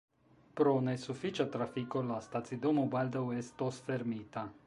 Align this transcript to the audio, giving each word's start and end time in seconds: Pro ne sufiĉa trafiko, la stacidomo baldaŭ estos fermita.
Pro 0.61 0.71
ne 0.87 0.95
sufiĉa 1.01 1.45
trafiko, 1.57 2.03
la 2.13 2.17
stacidomo 2.29 2.87
baldaŭ 2.97 3.23
estos 3.45 3.83
fermita. 3.91 4.49